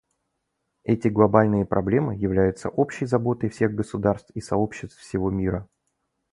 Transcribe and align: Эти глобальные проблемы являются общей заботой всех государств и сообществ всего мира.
Эти 0.83 1.09
глобальные 1.09 1.63
проблемы 1.67 2.15
являются 2.15 2.69
общей 2.69 3.05
заботой 3.05 3.51
всех 3.51 3.75
государств 3.75 4.31
и 4.33 4.41
сообществ 4.41 4.97
всего 4.99 5.29
мира. 5.29 5.69